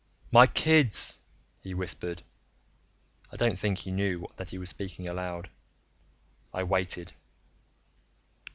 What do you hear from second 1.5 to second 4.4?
he whispered. I don't think he knew